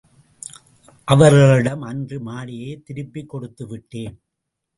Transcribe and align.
அவர்களிடம் 1.07 1.81
அன்று 1.81 2.19
மாலையே 2.19 2.71
திருப்பிக் 2.85 3.29
கொடுத்து 3.29 3.67
விட்டேன். 3.67 4.15